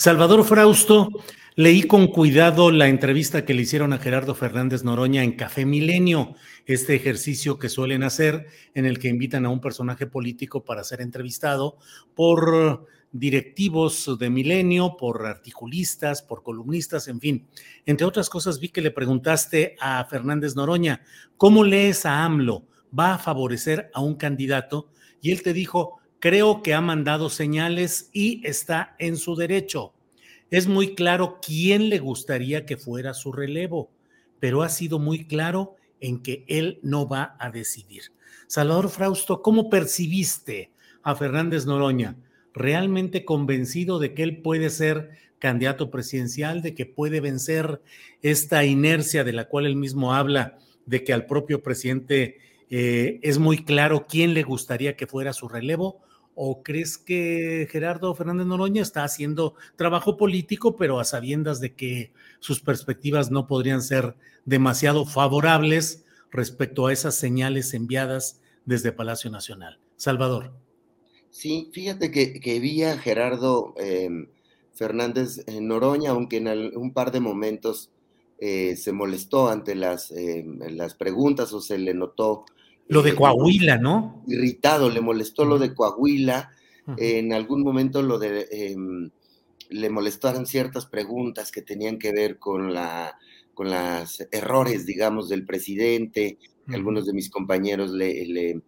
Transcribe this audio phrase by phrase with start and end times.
[0.00, 1.10] Salvador Frausto,
[1.56, 6.36] leí con cuidado la entrevista que le hicieron a Gerardo Fernández Noroña en Café Milenio,
[6.64, 11.02] este ejercicio que suelen hacer en el que invitan a un personaje político para ser
[11.02, 11.76] entrevistado
[12.14, 17.46] por directivos de Milenio, por articulistas, por columnistas, en fin.
[17.84, 21.02] Entre otras cosas, vi que le preguntaste a Fernández Noroña,
[21.36, 22.64] ¿cómo lees a AMLO?
[22.98, 24.88] ¿Va a favorecer a un candidato?
[25.20, 29.92] Y él te dijo, creo que ha mandado señales y está en su derecho.
[30.50, 33.90] Es muy claro quién le gustaría que fuera su relevo,
[34.38, 38.12] pero ha sido muy claro en que él no va a decidir.
[38.46, 40.70] Salvador Frausto, ¿cómo percibiste
[41.02, 42.16] a Fernández Noroña?
[42.52, 47.80] ¿Realmente convencido de que él puede ser candidato presidencial, de que puede vencer
[48.22, 53.38] esta inercia de la cual él mismo habla, de que al propio presidente eh, es
[53.38, 56.02] muy claro quién le gustaría que fuera su relevo?
[56.42, 62.14] ¿O crees que Gerardo Fernández Noroña está haciendo trabajo político, pero a sabiendas de que
[62.38, 69.80] sus perspectivas no podrían ser demasiado favorables respecto a esas señales enviadas desde Palacio Nacional?
[69.96, 70.50] Salvador.
[71.28, 74.26] Sí, fíjate que, que vi a Gerardo em,
[74.72, 77.90] Fernández Noroña, aunque en un par de momentos
[78.38, 82.46] eh, se molestó ante las, em, las preguntas o se le notó
[82.88, 84.22] lo de Coahuila, ¿no?
[84.26, 86.50] Irritado, le molestó lo de Coahuila.
[86.96, 89.10] En algún momento lo de em,
[89.68, 93.16] le molestaron ciertas preguntas que tenían que ver con la
[93.54, 96.38] con los errores, digamos, del presidente.
[96.68, 98.62] Algunos de mis compañeros le,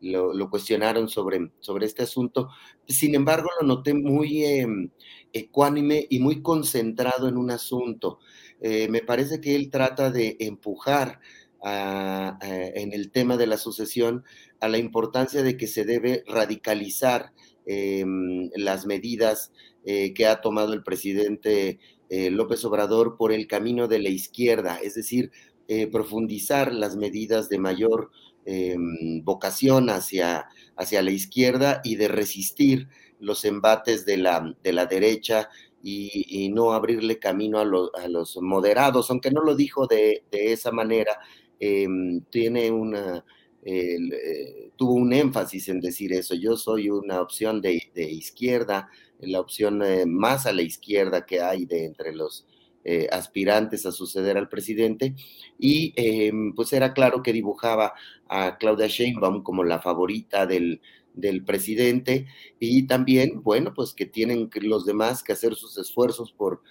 [0.00, 2.48] lo, cuestionaron sobre, sobre este asunto.
[2.86, 4.90] Sin embargo, lo noté muy em,
[5.32, 8.20] ecuánime y muy concentrado en un asunto.
[8.60, 11.20] Eh, me parece que él trata de empujar
[11.64, 14.24] en el tema de la sucesión
[14.60, 17.32] a la importancia de que se debe radicalizar
[17.66, 19.52] em, las medidas
[19.84, 21.78] eh, que ha tomado el presidente
[22.10, 25.30] eh, López Obrador por el camino de la izquierda, es decir,
[25.68, 28.10] eh, profundizar las medidas de mayor
[28.44, 30.46] em, vocación hacia,
[30.76, 32.88] hacia la izquierda y de resistir
[33.20, 35.50] los embates de la, de la derecha
[35.82, 40.72] y, no abrirle camino a, a, los moderados, aunque no lo dijo de, de esa
[40.72, 41.18] manera,
[41.60, 43.24] Em, tiene una,
[43.64, 46.34] eh, tuvo un énfasis en decir eso.
[46.34, 48.88] Yo soy una opción de, izquierda,
[49.20, 52.46] la opción eh, más a la izquierda que hay de entre los
[52.84, 55.14] eh, aspirantes a suceder al presidente.
[55.58, 57.94] Y em, pues era claro que dibujaba
[58.28, 60.80] a Claudia Sheinbaum como la favorita del,
[61.14, 62.26] del presidente
[62.60, 66.62] y también, bueno, pues que tienen los demás que hacer sus esfuerzos por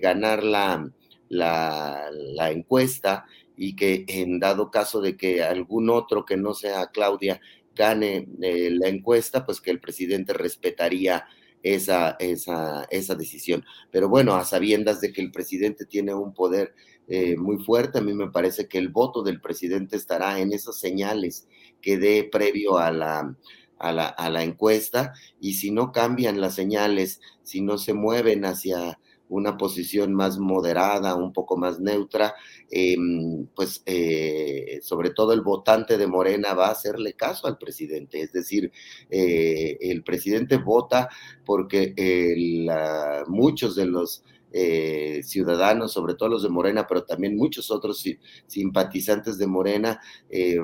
[0.00, 0.90] ganar la,
[1.28, 6.90] la, la encuesta y que en dado caso de que algún otro que no sea
[6.92, 7.40] Claudia
[7.74, 11.26] gane eh, la encuesta, pues que el presidente respetaría
[11.62, 13.64] esa, esa, esa, decisión.
[13.90, 16.74] Pero bueno, a sabiendas de que el presidente tiene un poder
[17.08, 20.78] eh, muy fuerte, a mí me parece que el voto del presidente estará en esas
[20.78, 21.46] señales
[21.80, 23.36] que dé previo a la,
[23.78, 28.44] a la, a la encuesta y si no cambian las señales, si no se mueven
[28.44, 32.34] hacia una posición más moderada, un poco más neutra,
[32.70, 38.20] em, pues eh, sobre todo el votante de Morena va a hacerle caso al presidente.
[38.20, 38.72] Es decir,
[39.10, 41.08] eh, el presidente vota
[41.44, 41.94] porque
[43.28, 48.04] muchos de los eh, ciudadanos, sobre todo los de Morena, pero también muchos otros
[48.46, 50.00] simpatizantes de Morena,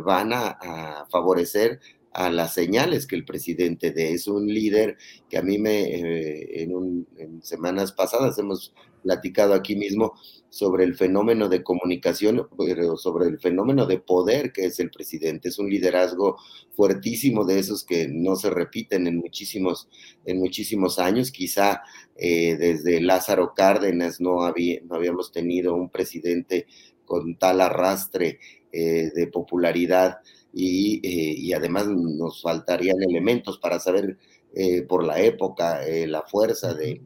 [0.04, 1.80] van a, favorecer
[2.12, 4.12] a las señales que el presidente dé.
[4.12, 4.96] Es un líder
[5.28, 8.72] que a mí me, eh, en, en semanas pasadas hemos
[9.02, 10.14] platicado aquí mismo
[10.48, 15.48] sobre el fenómeno de comunicación, pero sobre el fenómeno de poder que es el presidente.
[15.48, 16.36] Es un liderazgo
[16.76, 19.88] fuertísimo de esos que no se repiten en muchísimos,
[20.24, 21.30] en muchísimos años.
[21.30, 21.82] Quizá
[22.16, 26.66] eh, desde Lázaro Cárdenas no, había, no habíamos tenido un presidente
[27.04, 28.38] con tal arrastre
[28.72, 30.18] eh, de popularidad
[30.52, 34.18] y, eh, y, además nos faltarían elementos para saber
[34.54, 37.00] eh, por la época, eh, la fuerza de,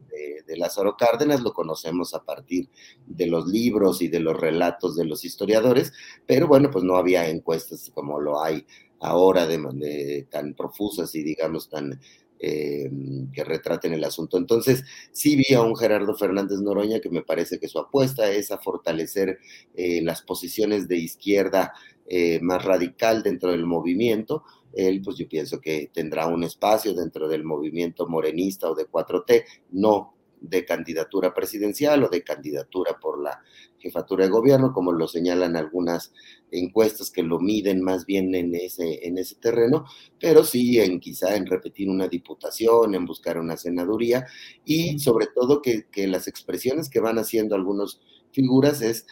[0.45, 2.69] de, Lázaro Cárdenas, lo conocemos a partir
[3.05, 5.93] de los libros y de los relatos de los historiadores,
[6.25, 8.65] pero bueno, pues no había encuestas como lo hay
[8.99, 11.99] ahora, de, tan profusas y digamos tan
[12.39, 12.89] eh,
[13.33, 14.37] que retraten el asunto.
[14.37, 18.51] Entonces, sí vi a un Gerardo Fernández Noroña que me parece que su apuesta es
[18.51, 19.39] a fortalecer
[19.75, 21.73] las posiciones de izquierda
[22.41, 24.43] más radical dentro del movimiento,
[24.73, 29.43] él pues yo pienso que tendrá un espacio dentro del movimiento morenista o de 4T,
[29.71, 33.41] no de candidatura presidencial o de candidatura por la
[33.79, 36.13] jefatura de gobierno, como lo señalan algunas
[36.51, 39.85] encuestas que lo miden más bien en ese, en ese terreno,
[40.19, 44.27] pero sí en quizá en repetir una diputación, en buscar una senaduría
[44.63, 47.99] y sobre todo que, que las expresiones que van haciendo algunas
[48.31, 49.07] figuras es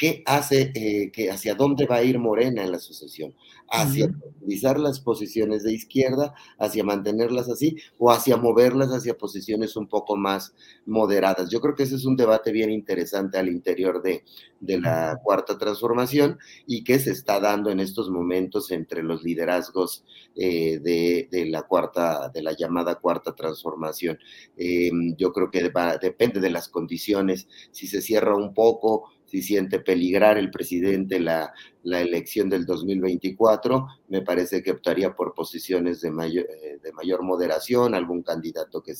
[0.00, 3.34] qué hace, eh, que hacia dónde va a ir Morena en la sucesión,
[3.68, 9.88] hacia utilizar las posiciones de izquierda, hacia mantenerlas así, o hacia moverlas hacia posiciones un
[9.88, 10.54] poco más
[10.86, 11.50] moderadas.
[11.50, 14.24] Yo creo que ese es un debate bien interesante al interior de,
[14.60, 20.02] de la cuarta transformación y que se está dando en estos momentos entre los liderazgos
[20.34, 24.18] eh, de, de, la cuarta, de la llamada cuarta transformación.
[24.56, 29.42] Eh, yo creo que va, depende de las condiciones, si se cierra un poco, si
[29.42, 31.52] siente peligrar el presidente la,
[31.84, 37.22] la, elección del 2024, me parece que optaría por posiciones de mayor, eh, de mayor
[37.22, 38.94] moderación, algún candidato que,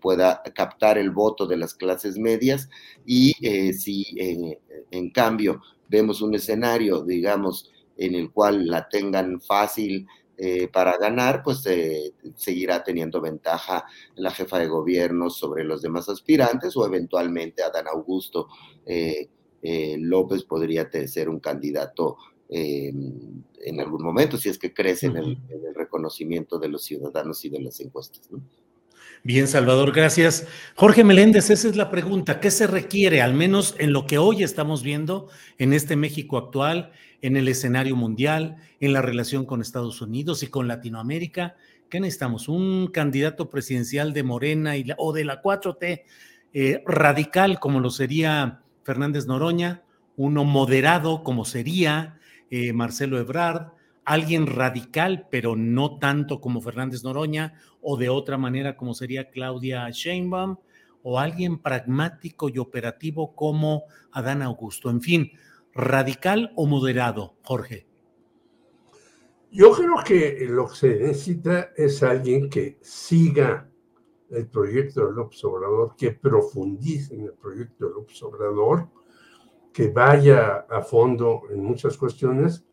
[0.00, 2.68] pueda captar el voto de las clases medias
[3.04, 4.60] y eh, si eh,
[4.92, 10.06] en cambio vemos un escenario, digamos, en el cual la tengan fácil
[10.72, 11.62] para ganar, pues
[12.34, 13.84] seguirá teniendo ventaja
[14.16, 18.48] la jefa de gobierno sobre los demás aspirantes o eventualmente Adán Augusto
[19.66, 22.18] eh, López podría ser un candidato
[22.50, 22.92] eh,
[23.62, 27.42] en algún momento, si es que crece en, el, en, el, reconocimiento de los ciudadanos
[27.46, 28.30] y de las encuestas.
[28.30, 28.42] ¿no?
[29.22, 30.46] Bien, Salvador, gracias.
[30.76, 32.40] Jorge Meléndez, esa es la pregunta.
[32.40, 36.92] ¿Qué se requiere, al menos en lo que hoy estamos viendo en este México actual,
[37.22, 41.56] en el escenario mundial, en la relación con Estados Unidos y con Latinoamérica?
[41.88, 42.50] ¿Qué necesitamos?
[42.50, 46.02] ¿Un candidato presidencial de Morena y la, o de la 4T
[46.52, 49.82] eh, radical como lo sería Fernández Noroña,
[50.16, 52.18] uno moderado como sería
[52.50, 53.72] eh, Marcelo Ebrard,
[54.04, 59.88] alguien radical, pero no tanto como Fernández Noroña, o de otra manera como sería Claudia
[59.90, 60.56] Sheinbaum,
[61.02, 64.88] o alguien pragmático y operativo como Adán Augusto.
[64.90, 65.32] En fin,
[65.74, 67.86] radical o moderado, Jorge.
[69.50, 73.68] Yo creo que lo que se necesita es alguien que siga
[74.34, 78.88] el proyecto del López Obrador, que profundice en el proyecto del López Obrador,
[79.72, 82.64] que vaya a fondo en muchas cuestiones,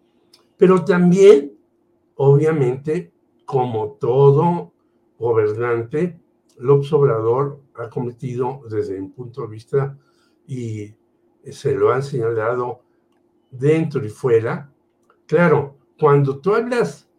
[0.57, 1.57] pero también,
[2.15, 3.13] obviamente,
[3.45, 4.73] como todo
[5.17, 6.19] gobernante,
[6.57, 9.97] López Obrador ha cometido desde mi punto de vista,
[10.45, 10.93] y
[11.43, 12.81] se lo han señalado
[13.49, 14.71] dentro y fuera,
[15.25, 17.09] claro, cuando tú hablas,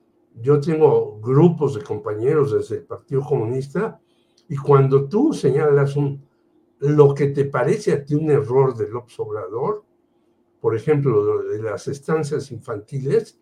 [0.40, 4.00] yo tengo grupos de compañeros desde el Partido Comunista,
[4.48, 6.26] y cuando tú señalas un,
[6.78, 9.84] lo que te parece a ti un error del observador,
[10.60, 13.38] por ejemplo, de las estancias infantiles,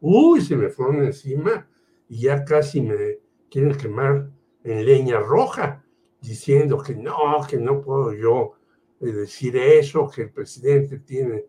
[0.00, 1.68] uy, se me fueron encima
[2.08, 3.18] y ya casi me
[3.50, 4.30] quieren quemar
[4.64, 5.84] en leña roja,
[6.20, 7.14] diciendo que no,
[7.48, 8.52] que no puedo yo
[9.00, 11.46] eh, decir eso, que el presidente tiene.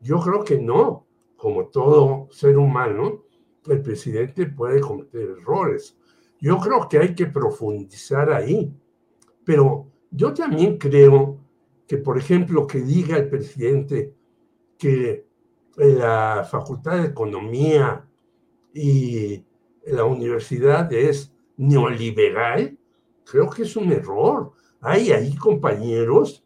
[0.00, 1.06] Yo creo que no,
[1.36, 3.24] como todo ser humano,
[3.66, 5.96] el presidente puede cometer errores.
[6.40, 8.72] Yo creo que hay que profundizar ahí,
[9.44, 11.38] pero yo también creo
[11.86, 14.14] que, por ejemplo, que diga el presidente
[14.78, 15.26] que
[15.76, 18.04] la Facultad de Economía
[18.72, 19.44] y
[19.86, 22.78] la universidad es neoliberal,
[23.24, 24.52] creo que es un error.
[24.80, 26.44] Hay ahí compañeros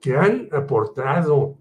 [0.00, 1.56] que han aportado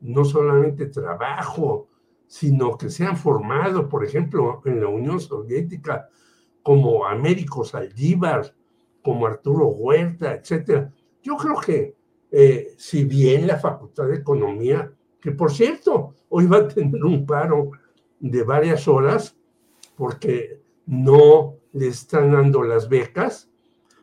[0.00, 1.88] no solamente trabajo,
[2.26, 6.08] sino que se han formado, por ejemplo, en la Unión Soviética,
[6.70, 8.54] como Américo Saldívar,
[9.02, 10.92] como Arturo Huerta, etcétera.
[11.20, 11.96] Yo creo que
[12.30, 14.88] eh, si bien la Facultad de Economía,
[15.20, 17.72] que por cierto, hoy va a tener un paro
[18.20, 19.36] de varias horas,
[19.96, 23.50] porque no le están dando las becas.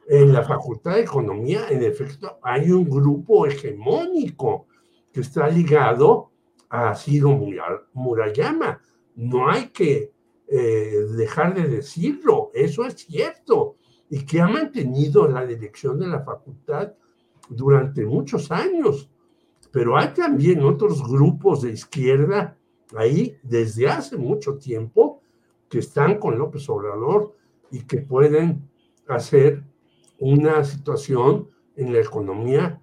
[0.05, 4.67] En la Facultad de Economía, en efecto, hay un grupo hegemónico
[5.13, 6.31] que está ligado
[6.67, 7.39] a Ciro
[7.93, 8.81] Murayama.
[9.15, 10.16] No hay que
[10.47, 13.75] eh, dejar de decirlo, eso es cierto,
[14.09, 16.93] y que ha mantenido la dirección de la facultad
[17.49, 19.09] durante muchos años.
[19.71, 22.57] Pero hay también otros grupos de izquierda
[22.95, 25.21] ahí desde hace mucho tiempo
[25.69, 27.35] que están con López Obrador
[27.69, 28.69] y que pueden
[29.07, 29.63] hacer
[30.19, 32.81] una situación en la economía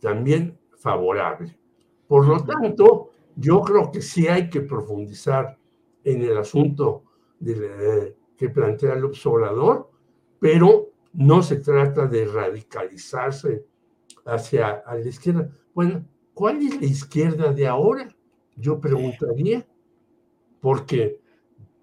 [0.00, 1.56] también favorable.
[2.06, 5.56] Por lo tanto, yo creo que sí hay que profundizar
[6.06, 7.02] en el asunto
[7.40, 9.90] de, que plantea el Obrador,
[10.38, 13.66] pero no se trata de radicalizarse
[14.24, 15.50] hacia la izquierda.
[15.74, 18.08] Bueno, ¿cuál es la izquierda de ahora?
[18.54, 19.66] Yo preguntaría,
[20.60, 21.20] porque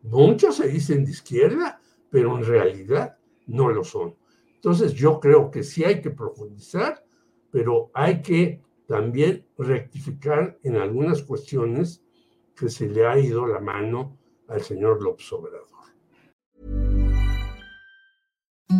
[0.03, 4.15] muchos se dicen de izquierda, pero en realidad no lo son.
[4.55, 7.03] Entonces yo creo que sí hay que profundizar,
[7.51, 12.02] pero hay que también rectificar en algunas cuestiones
[12.55, 14.17] que se le ha ido la mano
[14.47, 15.73] al señor López Obrador.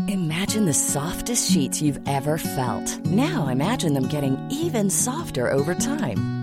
[0.07, 2.99] Imagine the softest sheets you've ever felt.
[3.05, 6.42] Now imagine them getting even softer over time.